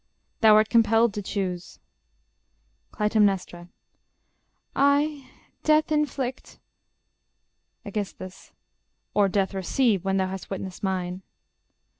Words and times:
_Thou 0.39 0.55
art 0.55 0.67
compelled 0.67 1.13
to 1.13 1.21
choose. 1.21 1.79
Cly. 2.91 3.07
I 4.75 5.29
death 5.61 5.91
inflict... 5.91 6.57
Aegis. 7.85 8.51
Or 9.13 9.29
death 9.29 9.53
receive; 9.53 10.03
when 10.03 10.17
thou 10.17 10.29
hast 10.29 10.49
witnessed 10.49 10.81
mine. 10.81 11.21